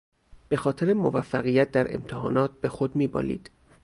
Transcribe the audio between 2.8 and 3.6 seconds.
میبالید.